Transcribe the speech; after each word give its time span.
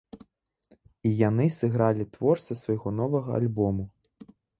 І 1.09 1.11
яны 1.19 1.45
сыгралі 1.57 2.07
твор 2.15 2.41
са 2.45 2.53
свайго 2.61 2.89
новага 3.01 3.37
альбому. 3.41 3.85